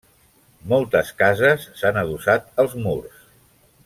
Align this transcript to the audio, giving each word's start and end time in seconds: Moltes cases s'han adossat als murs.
Moltes 0.71 1.11
cases 1.19 1.67
s'han 1.81 1.99
adossat 2.05 2.49
als 2.65 2.75
murs. 2.87 3.21